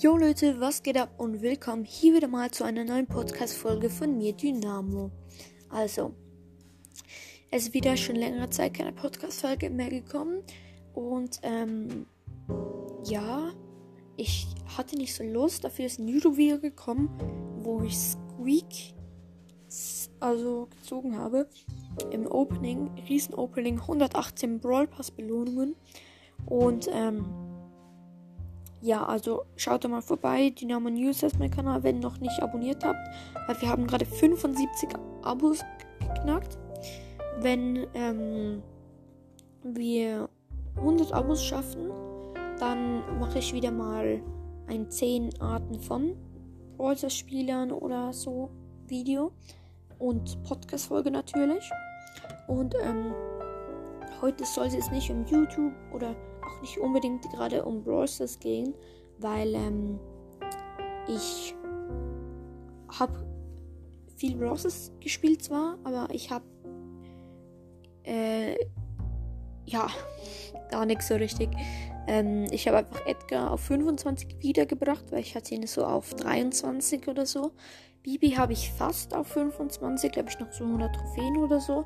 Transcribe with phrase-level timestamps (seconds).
[0.00, 4.16] Jo Leute, was geht ab und willkommen hier wieder mal zu einer neuen Podcast-Folge von
[4.16, 5.10] mir, Dynamo.
[5.70, 6.14] Also,
[7.50, 10.44] es ist wieder schon längere Zeit keine Podcast-Folge mehr gekommen
[10.94, 12.06] und ähm,
[13.06, 13.50] ja,
[14.16, 14.46] ich
[14.76, 17.10] hatte nicht so Lust, dafür ist ein YouTube-Video gekommen,
[17.62, 18.94] wo ich Squeak
[20.20, 21.48] also gezogen habe.
[22.12, 25.74] Im Opening, Riesen-Opening, 118 Brawl Pass Belohnungen
[26.46, 27.47] und ähm,
[28.80, 30.50] ja, also schaut da mal vorbei.
[30.50, 33.00] Dynamo News ist mein Kanal, wenn ihr noch nicht abonniert habt.
[33.46, 34.90] Weil wir haben gerade 75
[35.22, 35.64] Abos
[35.98, 36.58] geknackt.
[37.40, 38.62] Wenn ähm,
[39.64, 40.28] wir
[40.76, 41.90] 100 Abos schaffen,
[42.60, 44.20] dann mache ich wieder mal
[44.68, 46.16] ein 10 Arten von
[46.76, 48.50] Brawler Spielern oder so
[48.86, 49.32] Video.
[49.98, 51.68] Und Podcast-Folge natürlich.
[52.46, 53.12] Und ähm,
[54.20, 58.06] heute soll es jetzt nicht um YouTube oder auch nicht unbedingt gerade um Brawl
[58.40, 58.74] gehen,
[59.18, 59.98] weil ähm,
[61.06, 61.54] ich
[62.98, 63.26] habe
[64.16, 64.58] viel Brawl
[65.00, 66.44] gespielt zwar, aber ich habe
[68.04, 68.56] äh,
[69.66, 69.88] ja
[70.70, 71.50] gar nichts so richtig.
[72.06, 77.06] Ähm, ich habe einfach Edgar auf 25 wiedergebracht, weil ich hatte ihn so auf 23
[77.06, 77.52] oder so.
[78.02, 81.84] Bibi habe ich fast auf 25, glaube ich noch so 100 Trophäen oder so.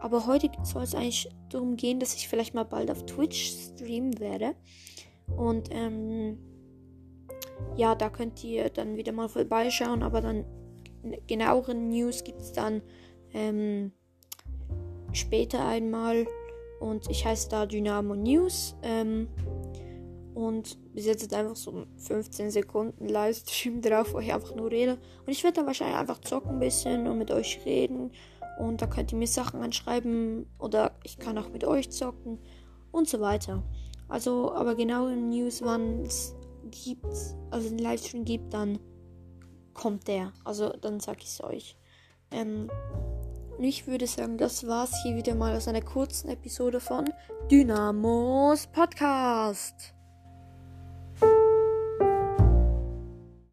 [0.00, 4.18] Aber heute soll es eigentlich darum gehen, dass ich vielleicht mal bald auf Twitch streamen
[4.20, 4.54] werde.
[5.36, 6.38] Und ähm,
[7.76, 10.02] ja, da könnt ihr dann wieder mal vorbeischauen.
[10.02, 10.44] Aber dann
[11.26, 12.82] genauere News gibt es dann
[13.32, 13.92] ähm,
[15.12, 16.26] später einmal.
[16.80, 18.76] Und ich heiße da Dynamo News.
[18.82, 19.28] Ähm,
[20.36, 24.98] und bis jetzt einfach so 15 Sekunden Livestream drauf, wo ich einfach nur rede.
[25.24, 28.10] Und ich werde dann wahrscheinlich einfach zocken ein bisschen und mit euch reden.
[28.58, 32.38] Und da könnt ihr mir Sachen anschreiben oder ich kann auch mit euch zocken
[32.90, 33.62] und so weiter.
[34.08, 36.34] Also, aber genau in News, wann es
[36.70, 37.06] gibt,
[37.50, 38.78] also einen Livestream gibt, dann
[39.74, 40.32] kommt der.
[40.44, 41.76] Also dann sag ich es euch.
[42.30, 42.70] Ähm,
[43.56, 47.06] und ich würde sagen, das war's hier wieder mal aus einer kurzen Episode von
[47.50, 49.95] Dynamos Podcast.